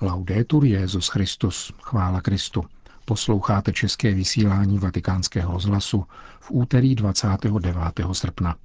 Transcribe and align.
Laudetur 0.00 0.64
Jezus 0.64 1.08
Christus, 1.08 1.72
chvála 1.82 2.20
Kristu. 2.20 2.64
Posloucháte 3.04 3.72
české 3.72 4.14
vysílání 4.14 4.78
Vatikánského 4.78 5.52
rozhlasu 5.52 6.04
v 6.40 6.50
úterý 6.50 6.94
29. 6.94 7.76
srpna. 8.12 8.56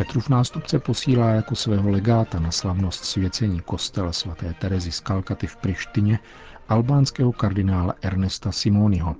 Petrův 0.00 0.28
nástupce 0.28 0.78
posílá 0.78 1.30
jako 1.30 1.54
svého 1.54 1.90
legáta 1.90 2.40
na 2.40 2.50
slavnost 2.50 3.04
svěcení 3.04 3.60
kostela 3.60 4.12
svaté 4.12 4.54
Terezy 4.54 4.92
z 4.92 5.00
Kalkaty 5.00 5.46
v 5.46 5.56
Prištině 5.56 6.18
albánského 6.68 7.32
kardinála 7.32 7.94
Ernesta 8.02 8.52
Simoniho. 8.52 9.16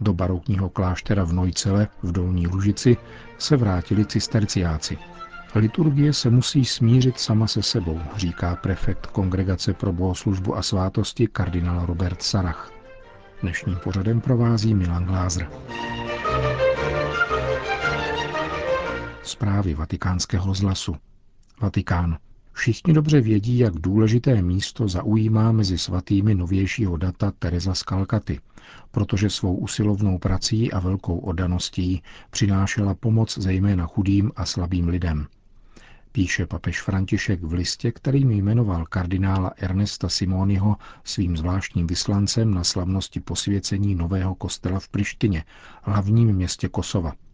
Do 0.00 0.12
barokního 0.12 0.68
kláštera 0.68 1.24
v 1.24 1.32
Nojcele 1.32 1.88
v 2.02 2.12
Dolní 2.12 2.46
Lužici 2.46 2.96
se 3.38 3.56
vrátili 3.56 4.04
cisterciáci. 4.04 4.98
Liturgie 5.54 6.12
se 6.12 6.30
musí 6.30 6.64
smířit 6.64 7.20
sama 7.20 7.46
se 7.46 7.62
sebou, 7.62 8.00
říká 8.16 8.56
prefekt 8.56 9.06
Kongregace 9.06 9.74
pro 9.74 9.92
bohoslužbu 9.92 10.56
a 10.56 10.62
svátosti 10.62 11.26
kardinál 11.26 11.86
Robert 11.86 12.22
Sarach. 12.22 12.72
Dnešním 13.42 13.76
pořadem 13.76 14.20
provází 14.20 14.74
Milan 14.74 15.04
Glázer. 15.04 15.48
Zprávy 19.26 19.74
vatikánského 19.74 20.54
zlasu. 20.54 20.96
Vatikán. 21.60 22.18
Všichni 22.52 22.92
dobře 22.92 23.20
vědí, 23.20 23.58
jak 23.58 23.74
důležité 23.74 24.42
místo 24.42 24.88
zaujímá 24.88 25.52
mezi 25.52 25.78
svatými 25.78 26.34
novějšího 26.34 26.96
data 26.96 27.32
Teresa 27.38 27.74
z 27.74 27.82
Kalkaty, 27.82 28.40
protože 28.90 29.30
svou 29.30 29.56
usilovnou 29.56 30.18
prací 30.18 30.72
a 30.72 30.80
velkou 30.80 31.18
oddaností 31.18 32.02
přinášela 32.30 32.94
pomoc 32.94 33.38
zejména 33.38 33.86
chudým 33.86 34.32
a 34.36 34.44
slabým 34.46 34.88
lidem. 34.88 35.26
Píše 36.12 36.46
papež 36.46 36.82
František 36.82 37.42
v 37.42 37.52
listě, 37.52 37.92
kterým 37.92 38.30
jmenoval 38.30 38.84
kardinála 38.84 39.52
Ernesta 39.56 40.08
Simoniho 40.08 40.76
svým 41.04 41.36
zvláštním 41.36 41.86
vyslancem 41.86 42.54
na 42.54 42.64
slavnosti 42.64 43.20
posvěcení 43.20 43.94
nového 43.94 44.34
kostela 44.34 44.80
v 44.80 44.88
Prištině, 44.88 45.44
hlavním 45.82 46.32
městě 46.32 46.68
Kosova– 46.68 47.12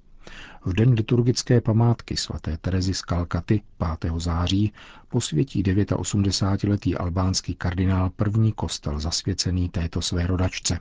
v 0.65 0.73
den 0.73 0.93
liturgické 0.93 1.61
památky 1.61 2.17
svaté 2.17 2.57
Terezy 2.57 2.95
z 2.95 3.03
Kalkaty 3.03 3.61
5. 4.01 4.13
září 4.17 4.73
posvětí 5.09 5.63
89-letý 5.63 6.97
albánský 6.97 7.55
kardinál 7.55 8.11
první 8.11 8.53
kostel 8.53 9.01
zasvěcený 9.01 9.69
této 9.69 10.03
své 10.03 10.27
rodačce. 10.27 10.79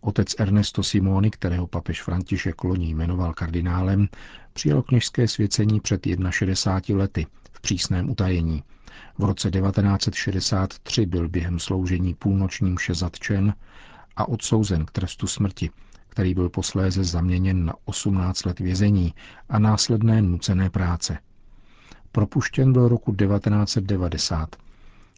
Otec 0.00 0.34
Ernesto 0.38 0.82
Simoni, 0.82 1.30
kterého 1.30 1.66
papež 1.66 2.02
František 2.02 2.64
loni 2.64 2.94
jmenoval 2.94 3.34
kardinálem, 3.34 4.08
přijal 4.52 4.82
kněžské 4.82 5.28
svěcení 5.28 5.80
před 5.80 6.06
61 6.30 6.98
lety 7.02 7.26
v 7.52 7.60
přísném 7.60 8.10
utajení. 8.10 8.62
V 9.18 9.24
roce 9.24 9.50
1963 9.50 11.06
byl 11.06 11.28
během 11.28 11.58
sloužení 11.58 12.14
půlnočním 12.14 12.76
zatčen 12.92 13.54
a 14.16 14.28
odsouzen 14.28 14.86
k 14.86 14.90
trestu 14.90 15.26
smrti 15.26 15.70
který 16.16 16.34
byl 16.34 16.48
posléze 16.48 17.04
zaměněn 17.04 17.64
na 17.64 17.74
18 17.84 18.44
let 18.46 18.60
vězení 18.60 19.14
a 19.48 19.58
následné 19.58 20.22
nucené 20.22 20.70
práce. 20.70 21.18
Propuštěn 22.12 22.72
byl 22.72 22.88
roku 22.88 23.14
1990. 23.14 24.56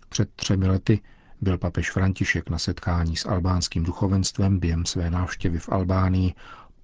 Před 0.09 0.31
třemi 0.37 0.67
lety 0.69 1.01
byl 1.41 1.59
papež 1.59 1.91
František 1.91 2.51
na 2.51 2.59
setkání 2.59 3.17
s 3.17 3.27
albánským 3.27 3.85
duchovenstvem 3.85 4.59
během 4.59 4.87
své 4.87 5.11
návštěvy 5.11 5.59
v 5.59 5.69
Albánii 5.69 6.35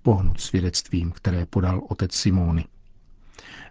pohnut 0.02 0.40
svědectvím, 0.40 1.12
které 1.12 1.46
podal 1.46 1.82
otec 1.88 2.14
Simony. 2.14 2.64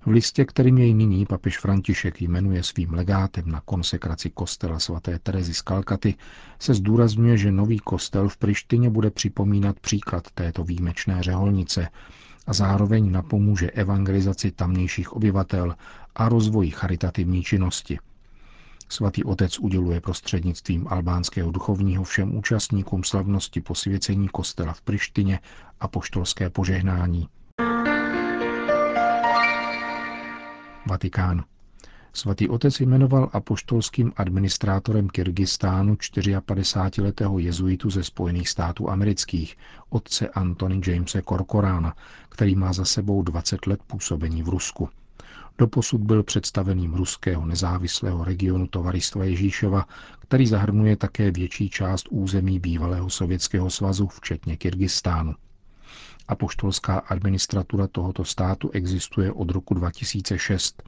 V 0.06 0.08
listě, 0.08 0.46
kterým 0.46 0.78
jej 0.78 0.94
nyní 0.94 1.26
papež 1.26 1.58
František 1.58 2.22
jmenuje 2.22 2.64
svým 2.64 2.94
legátem 2.94 3.52
na 3.52 3.62
konsekraci 3.62 4.30
kostela 4.30 4.80
svaté 4.80 5.20
Terezy 5.20 5.54
z 5.54 5.62
Kalkaty, 5.62 6.16
se 6.60 6.74
zdůrazňuje, 6.74 7.38
že 7.38 7.52
nový 7.52 7.80
kostel 7.80 8.30
v 8.30 8.38
Prištině 8.38 8.90
bude 8.90 9.12
připomínat 9.12 9.80
příklad 9.80 10.32
této 10.32 10.64
výjimečné 10.64 11.24
řeholnice 11.24 11.90
a 12.48 12.54
zároveň 12.54 13.12
napomůže 13.12 13.72
evangelizaci 13.72 14.52
tamnějších 14.52 15.14
obyvatel 15.14 15.76
a 16.16 16.30
rozvoji 16.30 16.72
charitativní 16.72 17.44
činnosti. 17.44 18.00
Svatý 18.90 19.24
otec 19.24 19.60
uděluje 19.60 20.02
prostřednictvím 20.02 20.88
albánského 20.90 21.52
duchovního 21.52 22.04
všem 22.04 22.36
účastníkům 22.36 23.04
slavnosti 23.04 23.62
posvěcení 23.62 24.28
kostela 24.28 24.74
v 24.74 24.82
Prištině 24.82 25.40
a 25.80 25.88
poštolské 25.88 26.50
požehnání– 26.50 27.28
Vatikán. 30.94 31.44
Svatý 32.14 32.50
otec 32.50 32.80
jmenoval 32.80 33.30
apoštolským 33.34 34.14
administrátorem 34.16 35.10
Kyrgyzstánu 35.10 35.96
54-letého 35.96 37.40
jezuitu 37.40 37.90
ze 37.90 38.04
Spojených 38.04 38.50
států 38.50 38.90
amerických, 38.90 39.58
otce 39.90 40.28
Antony 40.30 40.82
Jamese 40.88 41.22
Korkorána, 41.22 41.96
který 42.30 42.56
má 42.56 42.74
za 42.74 42.86
sebou 42.86 43.22
20 43.22 43.68
let 43.68 43.80
působení 43.88 44.44
v 44.44 44.50
Rusku. 44.50 44.90
Doposud 45.58 46.02
byl 46.02 46.24
představeným 46.24 46.94
ruského 46.94 47.46
nezávislého 47.46 48.24
regionu 48.24 48.68
Tovaristva 48.68 49.24
Ježíšova, 49.24 49.86
který 50.20 50.48
zahrnuje 50.48 50.96
také 50.96 51.32
větší 51.32 51.70
část 51.70 52.08
území 52.10 52.60
bývalého 52.60 53.10
Sovětského 53.10 53.70
svazu, 53.70 54.08
včetně 54.08 54.58
Kyrgyzstánu. 54.58 55.34
Apoštolská 56.28 56.98
administratura 56.98 57.88
tohoto 57.88 58.26
státu 58.26 58.70
existuje 58.74 59.32
od 59.32 59.52
roku 59.52 59.74
2006. 59.74 60.84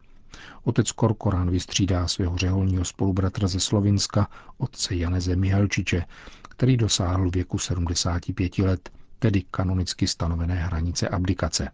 Otec 0.63 0.91
Korkorán 0.91 1.49
vystřídá 1.49 2.07
svého 2.07 2.37
řeholního 2.37 2.85
spolubratra 2.85 3.47
ze 3.47 3.59
Slovinska, 3.59 4.27
otce 4.57 4.95
Janeze 4.95 5.35
Mihelčiče, 5.35 6.05
který 6.49 6.77
dosáhl 6.77 7.29
věku 7.29 7.57
75 7.57 8.57
let, 8.57 8.89
tedy 9.19 9.43
kanonicky 9.51 10.07
stanovené 10.07 10.55
hranice 10.55 11.09
abdikace. 11.09 11.69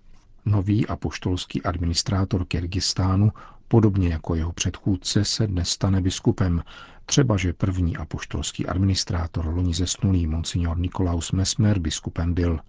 Nový 0.45 0.87
apoštolský 0.87 1.63
administrátor 1.63 2.45
Kyrgyzstánu, 2.45 3.31
podobně 3.67 4.09
jako 4.09 4.35
jeho 4.35 4.51
předchůdce, 4.53 5.25
se 5.25 5.47
dnes 5.47 5.69
stane 5.69 6.01
biskupem, 6.01 6.63
třeba 7.05 7.37
že 7.37 7.53
první 7.53 7.97
apoštolský 7.97 8.67
administrátor 8.67 9.45
loni 9.47 9.73
zesnulý 9.73 10.27
monsignor 10.27 10.79
Nikolaus 10.79 11.31
Mesmer 11.31 11.79
biskupem 11.79 12.33
byl. 12.33 12.59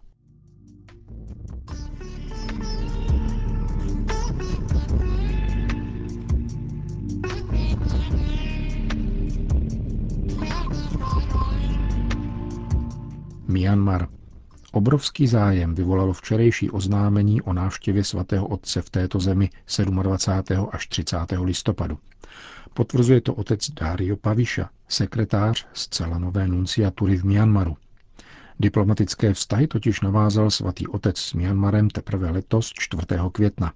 Myanmar. 13.53 14.09
Obrovský 14.73 15.27
zájem 15.27 15.75
vyvolalo 15.75 16.13
včerejší 16.13 16.71
oznámení 16.71 17.43
o 17.43 17.53
návštěvě 17.53 18.05
svatého 18.05 18.47
otce 18.47 18.83
v 18.83 18.91
této 18.91 19.21
zemi 19.21 19.51
27. 20.03 20.69
až 20.73 20.87
30. 20.87 21.17
listopadu. 21.43 21.99
Potvrzuje 22.75 23.21
to 23.21 23.35
otec 23.35 23.71
Dario 23.71 24.17
Paviša, 24.17 24.71
sekretář 24.89 25.67
zcela 25.73 26.19
nové 26.19 26.49
nunciatury 26.49 27.17
v 27.17 27.25
Myanmaru. 27.25 27.77
Diplomatické 28.61 29.35
vztahy 29.35 29.67
totiž 29.67 30.01
navázal 30.01 30.51
svatý 30.51 30.87
otec 30.89 31.19
s 31.19 31.33
Myanmarem 31.35 31.91
teprve 31.91 32.31
letos 32.31 32.73
4. 32.79 33.03
května. 33.33 33.73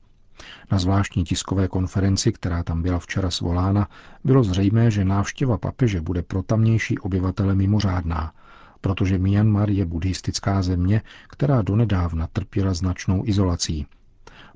Na 0.70 0.78
zvláštní 0.78 1.24
tiskové 1.24 1.68
konferenci, 1.68 2.32
která 2.32 2.62
tam 2.62 2.82
byla 2.82 2.98
včera 2.98 3.30
svolána, 3.30 3.88
bylo 4.24 4.44
zřejmé, 4.44 4.90
že 4.90 5.04
návštěva 5.04 5.58
papeže 5.58 6.00
bude 6.00 6.22
pro 6.22 6.42
tamnější 6.42 6.98
obyvatele 6.98 7.54
mimořádná– 7.54 8.32
protože 8.80 9.18
Myanmar 9.18 9.70
je 9.70 9.84
buddhistická 9.86 10.62
země, 10.62 11.02
která 11.28 11.62
donedávna 11.62 12.26
trpěla 12.26 12.74
značnou 12.74 13.22
izolací. 13.26 13.86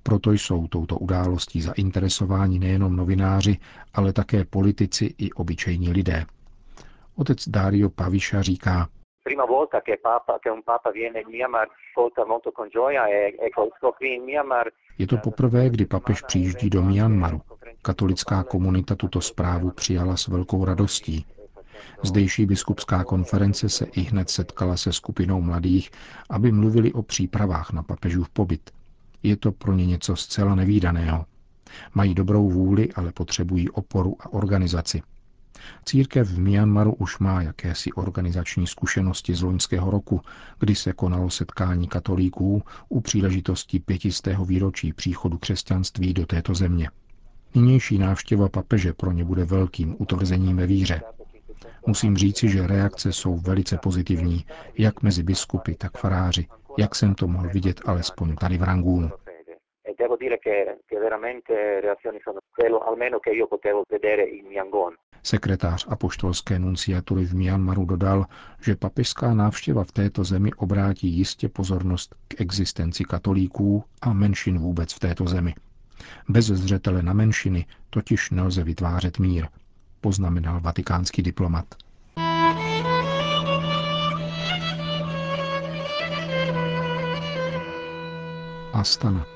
Proto 0.03 0.33
jsou 0.33 0.67
touto 0.67 0.97
událostí 0.97 1.63
zainteresováni 1.63 2.59
nejenom 2.59 2.97
novináři, 2.97 3.59
ale 3.95 4.13
také 4.13 4.45
politici 4.45 5.15
i 5.19 5.33
obyčejní 5.33 5.91
lidé. 5.91 6.27
Otec 7.17 7.49
Dario 7.49 7.91
Paviša 7.91 8.43
říká, 8.43 8.89
je 14.99 15.07
to 15.07 15.17
poprvé, 15.17 15.71
kdy 15.71 15.87
papež 15.87 16.23
přijíždí 16.23 16.71
do 16.71 16.83
Myanmaru. 16.83 17.41
Katolická 17.83 18.43
komunita 18.43 18.95
tuto 18.95 19.21
zprávu 19.21 19.71
přijala 19.71 20.17
s 20.17 20.29
velkou 20.29 20.65
radostí, 20.65 21.27
Zdejší 22.03 22.47
biskupská 22.47 23.05
konference 23.05 23.69
se 23.69 23.85
i 23.85 24.01
hned 24.01 24.31
setkala 24.31 24.77
se 24.77 24.93
skupinou 24.93 25.41
mladých, 25.41 25.91
aby 26.31 26.53
mluvili 26.53 26.93
o 26.93 27.03
přípravách 27.03 27.73
na 27.73 27.83
papežův 27.83 28.29
pobyt. 28.29 28.71
Je 29.23 29.37
to 29.37 29.53
pro 29.53 29.73
ně 29.73 29.87
něco 29.87 30.17
zcela 30.17 30.55
nevýdaného. 30.55 31.27
Mají 31.95 32.15
dobrou 32.15 32.51
vůli, 32.51 32.93
ale 32.93 33.13
potřebují 33.13 33.71
oporu 33.71 34.17
a 34.21 34.33
organizaci. 34.33 35.03
Církev 35.85 36.29
v 36.29 36.39
Myanmaru 36.39 36.93
už 36.93 37.19
má 37.19 37.43
jakési 37.43 37.93
organizační 37.93 38.67
zkušenosti 38.67 39.35
z 39.35 39.43
loňského 39.43 39.91
roku, 39.91 40.21
kdy 40.59 40.75
se 40.75 40.93
konalo 40.93 41.31
setkání 41.31 41.89
katolíků 41.89 42.63
u 42.89 43.01
příležitosti 43.01 43.81
pětistého 43.81 44.45
výročí 44.45 44.93
příchodu 44.93 45.39
křesťanství 45.39 46.15
do 46.15 46.27
této 46.27 46.55
země. 46.55 46.91
Nynější 47.55 47.99
návštěva 47.99 48.49
papeže 48.49 48.93
pro 48.93 49.13
ně 49.13 49.25
bude 49.25 49.45
velkým 49.45 49.97
utvrzením 49.99 50.57
ve 50.57 50.67
víře. 50.67 51.01
Musím 51.87 52.17
říci, 52.17 52.49
že 52.49 52.67
reakce 52.67 53.13
jsou 53.13 53.37
velice 53.37 53.79
pozitivní, 53.79 54.45
jak 54.79 55.03
mezi 55.03 55.23
biskupy, 55.23 55.75
tak 55.75 55.99
faráři, 55.99 56.47
jak 56.79 56.95
jsem 56.95 57.15
to 57.15 57.27
mohl 57.27 57.49
vidět 57.49 57.81
alespoň 57.85 58.37
tady 58.37 58.59
v 58.59 58.63
Rangúnu. 58.63 59.11
Sekretář 65.23 65.87
apoštolské 65.89 66.59
nunciatury 66.59 67.25
v 67.25 67.35
Myanmaru 67.35 67.85
dodal, 67.85 68.27
že 68.63 68.77
papežská 68.77 69.35
návštěva 69.35 69.85
v 69.85 69.93
této 69.93 70.25
zemi 70.25 70.51
obrátí 70.57 71.09
jistě 71.09 71.49
pozornost 71.49 72.15
k 72.29 72.41
existenci 72.41 73.05
katolíků 73.05 73.85
a 74.03 74.13
menšin 74.13 74.59
vůbec 74.59 74.95
v 74.95 74.99
této 74.99 75.27
zemi. 75.27 75.55
Bez 76.29 76.47
zřetele 76.47 77.03
na 77.03 77.13
menšiny 77.13 77.67
totiž 77.91 78.31
nelze 78.31 78.65
vytvářet 78.65 79.19
mír, 79.19 79.47
poznamenal 80.01 80.61
vatikánský 80.61 81.23
diplomat. 81.23 81.75
Astana. 88.73 89.27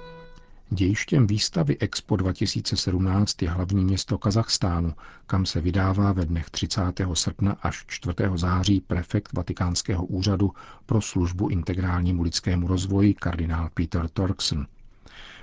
Dějištěm 0.71 1.27
výstavy 1.27 1.79
Expo 1.79 2.17
2017 2.17 3.43
je 3.43 3.51
hlavní 3.51 3.85
město 3.85 4.19
Kazachstánu, 4.19 4.95
kam 5.27 5.47
se 5.47 5.61
vydává 5.61 6.13
ve 6.13 6.25
dnech 6.27 6.51
30. 6.51 6.81
srpna 7.15 7.57
až 7.63 7.85
4. 7.87 8.15
září 8.35 8.81
prefekt 8.81 9.33
Vatikánského 9.33 10.05
úřadu 10.07 10.53
pro 10.87 11.01
službu 11.01 11.49
integrálnímu 11.49 12.23
lidskému 12.23 12.67
rozvoji 12.67 13.15
kardinál 13.15 13.71
Peter 13.75 14.09
Torkson. 14.09 14.67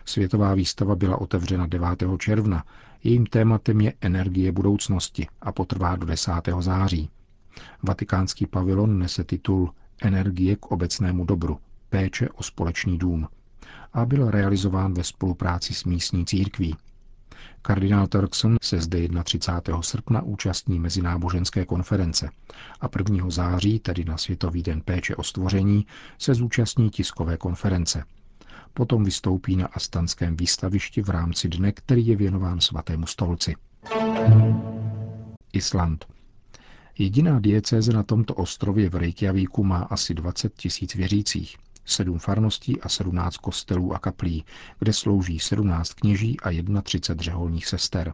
Světová 0.06 0.54
výstava 0.54 0.96
byla 0.96 1.22
otevřena 1.22 1.68
9. 1.68 2.04
června. 2.20 2.64
Jejím 3.04 3.26
tématem 3.26 3.82
je 3.82 3.94
energie 4.02 4.52
budoucnosti 4.52 5.28
a 5.42 5.52
potrvá 5.52 5.96
do 5.96 6.06
10. 6.06 6.32
září. 6.60 7.10
Vatikánský 7.84 8.46
pavilon 8.46 9.00
nese 9.00 9.24
titul 9.24 9.72
Energie 10.02 10.56
k 10.56 10.66
obecnému 10.66 11.26
dobru, 11.26 11.60
péče 11.90 12.30
o 12.30 12.44
společný 12.44 12.98
dům 12.98 13.28
a 13.94 14.06
byl 14.06 14.32
realizován 14.32 14.94
ve 14.94 15.04
spolupráci 15.04 15.74
s 15.74 15.84
místní 15.84 16.26
církví. 16.26 16.76
Kardinál 17.62 18.08
Turkson 18.08 18.58
se 18.62 18.82
zde 18.82 19.08
31. 19.24 19.82
srpna 19.82 20.22
účastní 20.22 20.80
mezináboženské 20.80 21.66
konference 21.66 22.30
a 22.82 22.90
1. 22.98 23.30
září, 23.30 23.80
tedy 23.80 24.06
na 24.06 24.18
Světový 24.18 24.64
den 24.64 24.82
péče 24.82 25.16
o 25.16 25.24
stvoření, 25.24 25.86
se 26.18 26.34
zúčastní 26.34 26.90
tiskové 26.90 27.38
konference– 27.38 28.04
Potom 28.74 29.04
vystoupí 29.04 29.56
na 29.56 29.68
Astanském 29.68 30.38
výstavišti 30.38 31.02
v 31.02 31.10
rámci 31.10 31.50
dne, 31.50 31.72
který 31.72 32.08
je 32.08 32.16
věnován 32.16 32.62
svatému 32.62 33.06
stolci. 33.06 33.56
Island. 35.54 36.06
Jediná 36.98 37.40
diecéze 37.40 37.94
na 37.94 38.04
tomto 38.04 38.36
ostrově 38.36 38.90
v 38.90 38.96
Reykjavíku 38.96 39.64
má 39.64 39.78
asi 39.78 40.14
20 40.14 40.54
tisíc 40.54 40.96
věřících, 40.96 41.58
sedm 41.86 42.20
farností 42.20 42.82
a 42.82 42.90
17 42.90 43.38
kostelů 43.38 43.94
a 43.94 44.00
kaplí, 44.00 44.46
kde 44.80 44.94
slouží 44.94 45.40
17 45.40 45.94
kněží 45.94 46.40
a 46.40 46.50
31 46.84 47.24
řeholních 47.24 47.68
sester. 47.68 48.14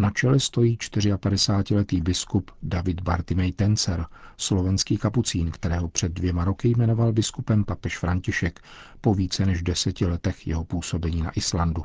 Na 0.00 0.10
čele 0.10 0.40
stojí 0.40 0.76
54-letý 0.76 2.00
biskup 2.00 2.50
David 2.62 3.00
Bartimej 3.00 3.52
Tencer, 3.52 4.06
slovenský 4.36 4.96
kapucín, 4.96 5.50
kterého 5.50 5.88
před 5.88 6.12
dvěma 6.12 6.44
roky 6.44 6.68
jmenoval 6.68 7.12
biskupem 7.12 7.64
papež 7.64 7.98
František 7.98 8.60
po 9.00 9.14
více 9.14 9.46
než 9.46 9.62
deseti 9.62 10.06
letech 10.06 10.46
jeho 10.46 10.64
působení 10.64 11.22
na 11.22 11.30
Islandu. 11.30 11.84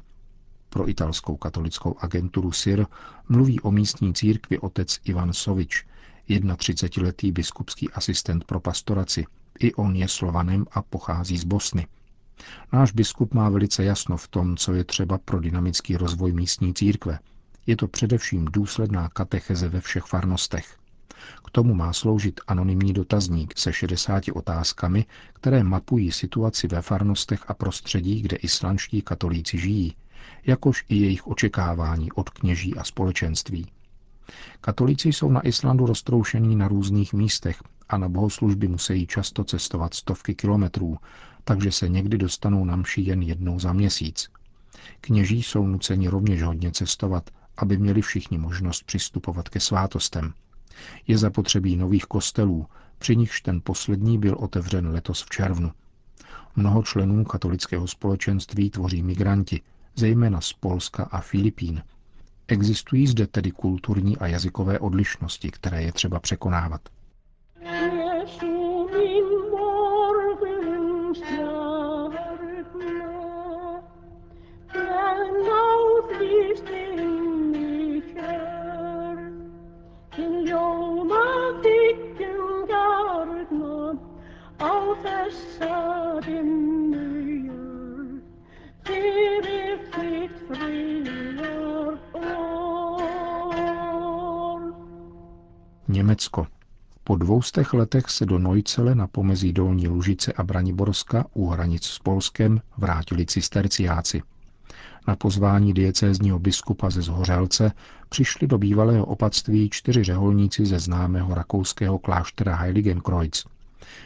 Pro 0.70 0.90
italskou 0.90 1.38
katolickou 1.38 1.96
agenturu 2.00 2.52
SIR 2.52 2.86
mluví 3.30 3.60
o 3.60 3.72
místní 3.72 4.14
církvi 4.14 4.60
otec 4.60 5.00
Ivan 5.04 5.34
Sovič, 5.34 5.86
31-letý 6.30 7.32
biskupský 7.32 7.90
asistent 7.90 8.44
pro 8.44 8.60
pastoraci. 8.60 9.26
I 9.60 9.74
on 9.74 9.96
je 9.96 10.08
slovanem 10.08 10.66
a 10.72 10.82
pochází 10.82 11.38
z 11.38 11.44
Bosny. 11.44 11.88
Náš 12.74 12.92
biskup 12.92 13.34
má 13.34 13.50
velice 13.50 13.84
jasno 13.84 14.18
v 14.18 14.28
tom, 14.28 14.58
co 14.58 14.74
je 14.74 14.84
třeba 14.84 15.18
pro 15.18 15.40
dynamický 15.40 15.98
rozvoj 15.98 16.32
místní 16.32 16.74
církve– 16.74 17.20
je 17.68 17.76
to 17.76 17.88
především 17.88 18.46
důsledná 18.46 19.10
katecheze 19.10 19.70
ve 19.70 19.82
všech 19.82 20.04
farnostech. 20.04 20.78
K 21.46 21.52
tomu 21.52 21.74
má 21.74 21.94
sloužit 21.94 22.42
anonymní 22.48 22.94
dotazník 22.94 23.58
se 23.58 23.74
60 23.74 24.24
otázkami, 24.34 25.06
které 25.34 25.64
mapují 25.64 26.12
situaci 26.12 26.68
ve 26.68 26.82
farnostech 26.82 27.44
a 27.48 27.54
prostředí, 27.54 28.22
kde 28.22 28.38
islandští 28.38 29.02
katolíci 29.02 29.58
žijí, 29.58 29.96
jakož 30.46 30.86
i 30.90 30.96
jejich 30.96 31.28
očekávání 31.28 32.12
od 32.12 32.30
kněží 32.30 32.76
a 32.76 32.84
společenství. 32.84 33.72
Katolíci 34.62 35.10
jsou 35.14 35.32
na 35.32 35.48
Islandu 35.48 35.86
roztroušení 35.86 36.56
na 36.56 36.68
různých 36.68 37.14
místech 37.14 37.64
a 37.90 37.98
na 37.98 38.10
bohoslužby 38.10 38.68
musí 38.68 39.08
často 39.08 39.44
cestovat 39.44 39.94
stovky 39.94 40.36
kilometrů, 40.36 40.98
takže 41.44 41.72
se 41.72 41.90
někdy 41.90 42.18
dostanou 42.18 42.66
na 42.66 42.76
mši 42.76 43.02
jen 43.02 43.22
jednou 43.22 43.60
za 43.60 43.74
měsíc. 43.74 44.30
Kněží 45.02 45.44
jsou 45.44 45.68
nuceni 45.68 46.08
rovněž 46.08 46.44
hodně 46.44 46.72
cestovat 46.72 47.30
aby 47.58 47.78
měli 47.78 48.02
všichni 48.02 48.38
možnost 48.38 48.84
přistupovat 48.84 49.50
ke 49.50 49.60
svátostem. 49.60 50.34
Je 51.08 51.18
zapotřebí 51.18 51.76
nových 51.76 52.06
kostelů, 52.06 52.68
při 52.98 53.16
nichž 53.16 53.42
ten 53.42 53.62
poslední 53.64 54.18
byl 54.18 54.36
otevřen 54.40 54.88
letos 54.88 55.24
v 55.24 55.30
červnu. 55.30 55.72
Mnoho 56.56 56.84
členů 56.84 57.24
katolického 57.24 57.88
společenství 57.88 58.70
tvoří 58.70 59.04
migranti, 59.04 59.62
zejména 59.96 60.42
z 60.42 60.54
Polska 60.54 61.04
a 61.04 61.22
Filipín. 61.22 61.84
Existují 62.48 63.08
zde 63.08 63.28
tedy 63.28 63.52
kulturní 63.52 64.18
a 64.18 64.28
jazykové 64.28 64.80
odlišnosti, 64.80 65.52
které 65.52 65.84
je 65.84 65.92
třeba 65.92 66.20
překonávat. 66.20 66.90
Německo. 96.14 96.48
Po 97.04 97.16
dvoustech 97.16 97.74
letech 97.74 98.10
se 98.10 98.26
do 98.26 98.40
Nojcele 98.40 98.96
na 98.96 99.08
pomezí 99.08 99.54
Dolní 99.54 99.88
Lužice 99.88 100.34
a 100.34 100.44
Braniborska 100.44 101.26
u 101.34 101.48
hranic 101.48 101.86
s 101.86 102.00
Polskem 102.00 102.62
vrátili 102.78 103.26
cisterciáci. 103.26 104.22
Na 105.08 105.16
pozvání 105.16 105.74
diecézního 105.74 106.40
biskupa 106.40 106.90
ze 106.90 107.02
Zhořelce 107.02 107.72
přišli 108.10 108.48
do 108.48 108.58
bývalého 108.58 109.06
opatství 109.06 109.70
čtyři 109.70 110.04
řeholníci 110.04 110.66
ze 110.66 110.80
známého 110.80 111.36
rakouského 111.36 112.00
kláštera 112.00 112.56
Heiligenkreuz. 112.56 113.46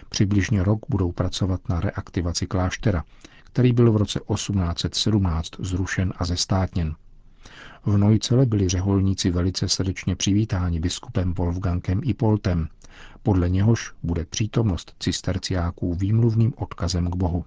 Přibližně 0.09 0.63
rok 0.63 0.79
budou 0.89 1.11
pracovat 1.11 1.69
na 1.69 1.79
reaktivaci 1.79 2.47
kláštera, 2.47 3.03
který 3.43 3.73
byl 3.73 3.91
v 3.91 3.97
roce 3.97 4.19
1817 4.19 5.49
zrušen 5.59 6.13
a 6.17 6.25
zestátněn. 6.25 6.95
V 7.85 7.97
Nojcele 7.97 8.45
byli 8.45 8.69
řeholníci 8.69 9.31
velice 9.31 9.69
srdečně 9.69 10.15
přivítáni 10.15 10.79
biskupem 10.79 11.33
Wolfgangem 11.33 12.01
i 12.03 12.13
Poltem, 12.13 12.67
podle 13.23 13.49
něhož 13.49 13.91
bude 14.03 14.25
přítomnost 14.25 14.95
cisterciáků 14.99 15.93
výmluvným 15.93 16.53
odkazem 16.57 17.11
k 17.11 17.15
Bohu. 17.15 17.45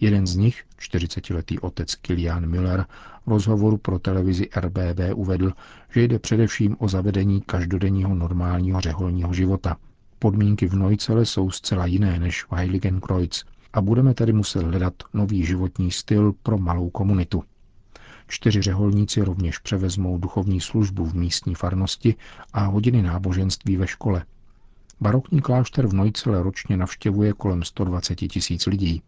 Jeden 0.00 0.26
z 0.26 0.36
nich, 0.36 0.64
40-letý 0.80 1.58
otec 1.58 1.94
Kilian 1.94 2.46
Miller, 2.46 2.86
v 3.26 3.30
rozhovoru 3.30 3.76
pro 3.76 3.98
televizi 3.98 4.48
RBB 4.56 4.98
uvedl, 5.14 5.52
že 5.94 6.02
jde 6.02 6.18
především 6.18 6.76
o 6.78 6.88
zavedení 6.88 7.40
každodenního 7.40 8.14
normálního 8.14 8.80
řeholního 8.80 9.32
života. 9.34 9.76
Podmínky 10.18 10.66
v 10.66 10.74
Nojcele 10.74 11.26
jsou 11.26 11.50
zcela 11.50 11.86
jiné 11.86 12.18
než 12.18 12.44
v 12.44 12.52
Heiligenkreuz 12.52 13.44
a 13.72 13.80
budeme 13.80 14.14
tedy 14.14 14.32
muset 14.32 14.62
hledat 14.62 14.94
nový 15.14 15.44
životní 15.46 15.90
styl 15.90 16.32
pro 16.42 16.58
malou 16.58 16.90
komunitu. 16.90 17.42
Čtyři 18.28 18.62
řeholníci 18.62 19.22
rovněž 19.22 19.58
převezmou 19.58 20.18
duchovní 20.18 20.60
službu 20.60 21.04
v 21.04 21.14
místní 21.14 21.54
farnosti 21.54 22.14
a 22.52 22.64
hodiny 22.64 23.02
náboženství 23.02 23.76
ve 23.76 23.86
škole. 23.86 24.24
Barokní 25.00 25.40
klášter 25.40 25.86
v 25.86 25.92
Nojcele 25.92 26.42
ročně 26.42 26.76
navštěvuje 26.76 27.32
kolem 27.32 27.62
120 27.62 28.14
tisíc 28.14 28.66
lidí. 28.66 29.02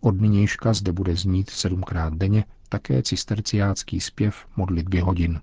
Od 0.00 0.20
nynějška 0.20 0.72
zde 0.72 0.92
bude 0.92 1.16
znít 1.16 1.50
sedmkrát 1.50 2.14
denně 2.14 2.44
také 2.68 3.02
cisterciácký 3.02 4.00
zpěv 4.00 4.46
modlitby 4.56 5.00
hodin. 5.00 5.40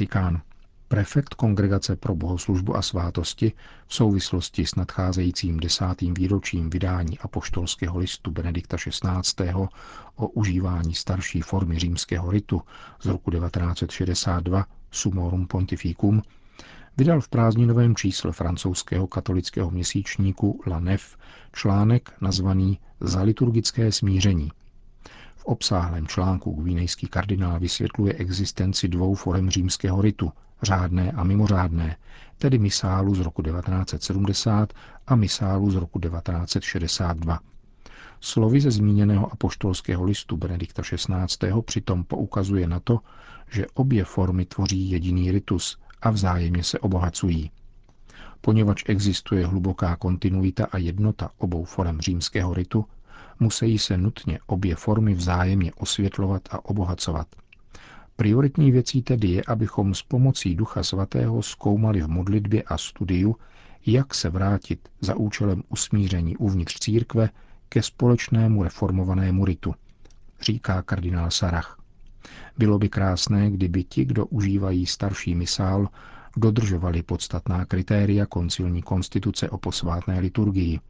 Vatikán. 0.00 0.42
Prefekt 0.88 1.34
Kongregace 1.34 1.96
pro 1.96 2.14
bohoslužbu 2.14 2.76
a 2.76 2.82
svátosti 2.82 3.52
v 3.86 3.94
souvislosti 3.94 4.66
s 4.66 4.74
nadcházejícím 4.74 5.60
desátým 5.60 6.14
výročím 6.14 6.70
vydání 6.70 7.18
apoštolského 7.18 7.98
listu 7.98 8.30
Benedikta 8.30 8.76
XVI. 8.76 9.52
o 10.16 10.28
užívání 10.28 10.94
starší 10.94 11.40
formy 11.40 11.78
římského 11.78 12.30
ritu 12.30 12.62
z 13.00 13.06
roku 13.06 13.30
1962 13.30 14.66
Sumorum 14.90 15.46
Pontificum 15.46 16.22
vydal 16.96 17.20
v 17.20 17.28
prázdninovém 17.28 17.96
čísle 17.96 18.32
francouzského 18.32 19.06
katolického 19.06 19.70
měsíčníku 19.70 20.62
La 20.66 20.80
Nef 20.80 21.16
článek 21.52 22.12
nazvaný 22.20 22.78
Za 23.00 23.22
liturgické 23.22 23.92
smíření– 23.92 24.52
v 25.40 25.44
obsáhlém 25.44 26.06
článku 26.06 26.52
gvínejský 26.52 27.06
kardinál 27.06 27.60
vysvětluje 27.60 28.12
existenci 28.12 28.88
dvou 28.88 29.14
forem 29.14 29.50
římského 29.50 30.02
ritu, 30.02 30.32
řádné 30.62 31.12
a 31.12 31.24
mimořádné, 31.24 31.96
tedy 32.38 32.58
misálu 32.58 33.14
z 33.14 33.20
roku 33.20 33.42
1970 33.42 34.72
a 35.06 35.16
misálu 35.16 35.70
z 35.70 35.74
roku 35.74 35.98
1962. 36.00 37.40
Slovy 38.20 38.60
ze 38.60 38.70
zmíněného 38.70 39.32
apoštolského 39.32 40.04
listu 40.04 40.36
Benedikta 40.36 40.82
XVI. 40.82 41.52
přitom 41.64 42.04
poukazuje 42.04 42.68
na 42.68 42.80
to, 42.80 42.98
že 43.50 43.66
obě 43.74 44.04
formy 44.04 44.44
tvoří 44.44 44.90
jediný 44.90 45.30
ritus 45.30 45.78
a 46.02 46.10
vzájemně 46.10 46.64
se 46.64 46.78
obohacují. 46.78 47.50
Poněvadž 48.40 48.82
existuje 48.86 49.46
hluboká 49.46 49.96
kontinuita 49.96 50.66
a 50.72 50.78
jednota 50.78 51.30
obou 51.38 51.64
forem 51.64 52.00
římského 52.00 52.54
ritu, 52.54 52.84
musí 53.40 53.78
se 53.78 53.96
nutně 53.96 54.38
obě 54.46 54.74
formy 54.76 55.14
vzájemně 55.14 55.72
osvětlovat 55.72 56.42
a 56.50 56.64
obohacovat. 56.64 57.26
Prioritní 58.16 58.70
věcí 58.70 59.02
tedy 59.02 59.28
je, 59.28 59.42
abychom 59.46 59.94
s 59.94 60.02
pomocí 60.02 60.54
Ducha 60.54 60.82
Svatého 60.82 61.42
zkoumali 61.42 62.00
v 62.00 62.08
modlitbě 62.08 62.62
a 62.62 62.78
studiu, 62.78 63.36
jak 63.86 64.14
se 64.14 64.30
vrátit 64.30 64.88
za 65.00 65.14
účelem 65.14 65.62
usmíření 65.68 66.36
uvnitř 66.36 66.78
církve 66.78 67.28
ke 67.68 67.82
společnému 67.82 68.62
reformovanému 68.62 69.44
ritu, 69.44 69.74
říká 70.40 70.82
kardinál 70.82 71.30
Sarach. 71.30 71.78
Bylo 72.58 72.78
by 72.78 72.88
krásné, 72.88 73.50
kdyby 73.50 73.84
ti, 73.84 74.04
kdo 74.04 74.26
užívají 74.26 74.86
starší 74.86 75.34
misál, 75.34 75.88
dodržovali 76.36 77.02
podstatná 77.02 77.64
kritéria 77.64 78.26
koncilní 78.26 78.82
konstituce 78.82 79.50
o 79.50 79.58
posvátné 79.58 80.20
liturgii, 80.20 80.80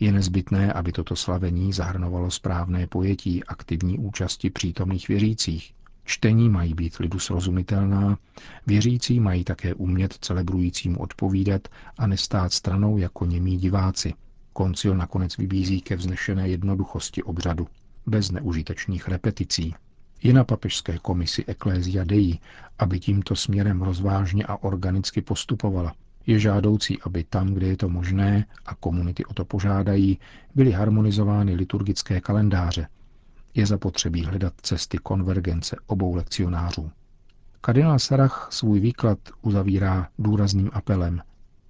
je 0.00 0.12
nezbytné, 0.12 0.72
aby 0.72 0.92
toto 0.92 1.16
slavení 1.16 1.72
zahrnovalo 1.72 2.30
správné 2.30 2.86
pojetí 2.86 3.44
aktivní 3.44 3.98
účasti 3.98 4.50
přítomných 4.50 5.08
věřících. 5.08 5.72
Čtení 6.04 6.48
mají 6.48 6.74
být 6.74 6.96
lidu 6.96 7.18
srozumitelná, 7.18 8.18
věřící 8.66 9.20
mají 9.20 9.44
také 9.44 9.74
umět 9.74 10.12
celebrujícímu 10.20 10.98
odpovídat 11.00 11.68
a 11.98 12.06
nestát 12.06 12.52
stranou 12.52 12.98
jako 12.98 13.26
němí 13.26 13.56
diváci. 13.56 14.14
Koncil 14.52 14.96
nakonec 14.96 15.36
vybízí 15.36 15.80
ke 15.80 15.96
vznešené 15.96 16.48
jednoduchosti 16.48 17.22
obřadu, 17.22 17.66
bez 18.06 18.30
neužitečných 18.30 19.08
repeticí. 19.08 19.74
Je 20.22 20.32
na 20.32 20.44
papežské 20.44 20.98
komisi 20.98 21.44
Ecclesia 21.46 22.04
Dei, 22.04 22.38
aby 22.78 23.00
tímto 23.00 23.36
směrem 23.36 23.82
rozvážně 23.82 24.44
a 24.44 24.56
organicky 24.56 25.22
postupovala, 25.22 25.94
je 26.26 26.38
žádoucí, 26.38 27.02
aby 27.02 27.24
tam, 27.24 27.46
kde 27.46 27.66
je 27.66 27.76
to 27.76 27.88
možné 27.88 28.46
a 28.66 28.74
komunity 28.74 29.24
o 29.24 29.34
to 29.34 29.44
požádají, 29.44 30.18
byly 30.54 30.72
harmonizovány 30.72 31.54
liturgické 31.54 32.20
kalendáře. 32.20 32.88
Je 33.54 33.66
zapotřebí 33.66 34.24
hledat 34.24 34.52
cesty 34.62 34.98
konvergence 34.98 35.76
obou 35.86 36.14
lekcionářů. 36.14 36.90
Kardinál 37.60 37.98
Sarach 37.98 38.48
svůj 38.50 38.80
výklad 38.80 39.18
uzavírá 39.42 40.08
důrazným 40.18 40.70
apelem. 40.72 41.22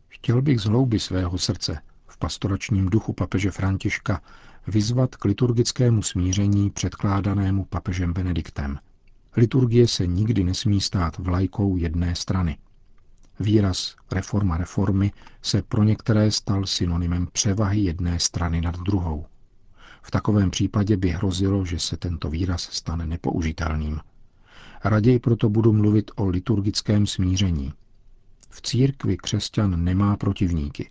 Chtěl 0.08 0.42
bych 0.42 0.60
z 0.60 0.64
hlouby 0.64 0.98
svého 0.98 1.38
srdce 1.38 1.80
v 2.06 2.18
pastoračním 2.18 2.86
duchu 2.86 3.12
papeže 3.12 3.50
Františka 3.50 4.22
vyzvat 4.66 5.16
k 5.16 5.24
liturgickému 5.24 6.02
smíření 6.02 6.70
předkládanému 6.70 7.64
papežem 7.64 8.12
Benediktem. 8.12 8.78
Liturgie 9.36 9.88
se 9.88 10.06
nikdy 10.06 10.44
nesmí 10.44 10.80
stát 10.80 11.18
vlajkou 11.18 11.76
jedné 11.76 12.14
strany– 12.14 12.58
Výraz 13.40 13.96
reforma 14.10 14.56
reformy 14.56 15.12
se 15.42 15.62
pro 15.62 15.84
některé 15.84 16.30
stal 16.30 16.66
synonymem 16.66 17.28
převahy 17.32 17.80
jedné 17.80 18.18
strany 18.18 18.60
nad 18.60 18.78
druhou. 18.78 19.26
V 20.02 20.10
takovém 20.10 20.50
případě 20.50 20.96
by 20.96 21.08
hrozilo, 21.08 21.64
že 21.64 21.78
se 21.78 21.96
tento 21.96 22.30
výraz 22.30 22.62
stane 22.62 23.06
nepoužitelným. 23.06 24.00
Raději 24.84 25.18
proto 25.18 25.48
budu 25.48 25.72
mluvit 25.72 26.10
o 26.16 26.26
liturgickém 26.26 27.06
smíření. 27.06 27.72
V 28.50 28.62
církvi 28.62 29.16
křesťan 29.16 29.84
nemá 29.84 30.16
protivníky. 30.16 30.90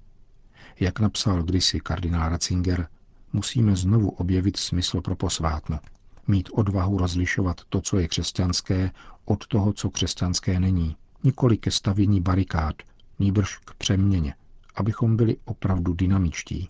Jak 0.79 0.99
napsal 0.99 1.43
kdysi 1.43 1.79
kardinál 1.79 2.29
Ratzinger, 2.29 2.87
musíme 3.33 3.75
znovu 3.75 4.09
objevit 4.09 4.57
smysl 4.57 5.01
pro 5.01 5.15
posvátno. 5.15 5.79
Mít 6.27 6.49
odvahu 6.53 6.97
rozlišovat 6.97 7.61
to, 7.69 7.81
co 7.81 7.99
je 7.99 8.07
křesťanské, 8.07 8.91
od 9.25 9.47
toho, 9.47 9.73
co 9.73 9.89
křesťanské 9.89 10.59
není 10.59 10.95
nikoli 11.23 11.57
ke 11.57 11.71
stavění 11.71 12.21
barikád, 12.21 12.75
nýbrž 13.19 13.57
k 13.57 13.73
přeměně, 13.73 14.35
abychom 14.75 15.17
byli 15.17 15.37
opravdu 15.45 15.93
dynamičtí. 15.93 16.69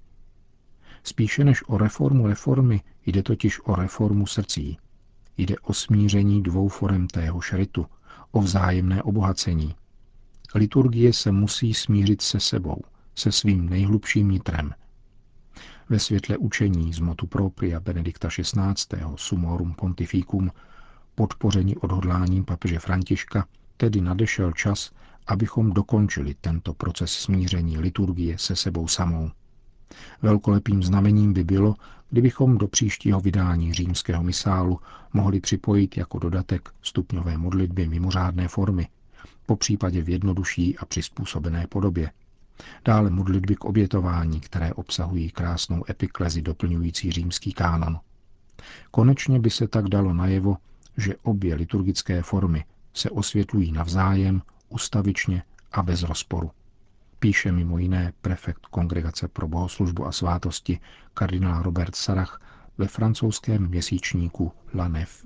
Spíše 1.03 1.44
než 1.44 1.63
o 1.68 1.77
reformu 1.77 2.27
reformy 2.27 2.82
jde 3.06 3.24
totiž 3.24 3.60
o 3.63 3.75
reformu 3.75 4.27
srdcí. 4.27 4.77
Jde 5.38 5.56
o 5.60 5.74
smíření 5.74 6.44
dvou 6.44 6.68
forem 6.68 7.08
tého 7.08 7.41
šritu, 7.41 7.86
o 8.32 8.41
vzájemné 8.41 9.03
obohacení. 9.03 9.75
Liturgie 10.56 11.13
se 11.13 11.32
musí 11.32 11.74
smířit 11.74 12.22
se 12.22 12.39
sebou, 12.39 12.82
se 13.15 13.32
svým 13.32 13.70
nejhlubším 13.70 14.32
nitrem. 14.32 14.74
Ve 15.89 16.00
světle 16.00 16.38
učení 16.38 16.94
z 16.94 17.00
motu 17.00 17.27
propria 17.27 17.79
Benedikta 17.79 18.27
XVI. 18.27 19.00
Sumorum 19.15 19.74
Pontificum, 19.74 20.51
podpoření 21.15 21.75
odhodláním 21.77 22.46
papeže 22.46 22.79
Františka, 22.79 23.48
Tedy 23.81 24.01
nadešel 24.01 24.51
čas, 24.51 24.91
abychom 25.27 25.74
dokončili 25.74 26.36
tento 26.41 26.74
proces 26.74 27.12
smíření 27.12 27.77
liturgie 27.77 28.38
se 28.38 28.55
sebou 28.55 28.88
samou. 28.88 29.31
Velkolepým 30.21 30.83
znamením 30.83 31.33
by 31.33 31.43
bylo, 31.43 31.75
kdybychom 32.09 32.57
do 32.57 32.67
příštího 32.67 33.19
vydání 33.19 33.74
římského 33.74 34.24
misálu 34.24 34.79
mohli 35.13 35.39
připojit 35.39 35.98
jako 35.98 36.19
dodatek 36.19 36.69
stupňové 36.81 37.38
modlitby 37.38 37.88
mimořádné 37.88 38.48
formy, 38.48 38.88
po 39.45 39.55
případě 39.55 40.01
v 40.01 40.09
jednodušší 40.09 40.77
a 40.77 40.86
přizpůsobené 40.86 41.67
podobě. 41.67 42.12
Dále 42.86 43.09
modlitby 43.09 43.55
k 43.55 43.65
obětování, 43.65 44.39
které 44.39 44.74
obsahují 44.74 45.31
krásnou 45.31 45.83
epiklezi 45.89 46.41
doplňující 46.41 47.12
římský 47.12 47.53
kánon. 47.53 48.00
Konečně 48.91 49.39
by 49.39 49.50
se 49.50 49.67
tak 49.67 49.86
dalo 49.86 50.13
najevo, 50.13 50.57
že 50.98 51.15
obě 51.24 51.55
liturgické 51.55 52.21
formy 52.21 52.63
se 52.93 53.10
osvětlují 53.10 53.72
navzájem, 53.72 54.41
ustavičně 54.69 55.43
a 55.72 55.84
bez 55.84 56.03
rozporu. 56.03 56.51
Píše 57.19 57.51
mimo 57.51 57.77
jiné 57.77 58.13
prefekt 58.22 58.65
Kongregace 58.65 59.27
pro 59.27 59.48
bohoslužbu 59.48 60.05
a 60.05 60.12
svátosti 60.12 60.79
kardinál 61.13 61.63
Robert 61.63 61.96
Sarach 61.96 62.41
ve 62.77 62.88
francouzském 62.88 63.67
měsíčníku 63.67 64.51
La 64.75 64.88
Nef. 64.88 65.25